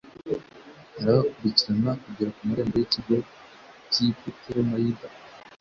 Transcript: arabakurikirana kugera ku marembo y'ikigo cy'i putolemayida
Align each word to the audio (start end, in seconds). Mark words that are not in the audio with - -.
arabakurikirana 0.99 1.91
kugera 2.03 2.29
ku 2.35 2.41
marembo 2.47 2.75
y'ikigo 2.77 3.15
cy'i 3.91 4.07
putolemayida 4.19 5.07